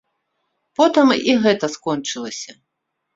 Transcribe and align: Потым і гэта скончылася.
Потым 0.79 1.07
і 1.33 1.35
гэта 1.43 1.69
скончылася. 1.75 2.51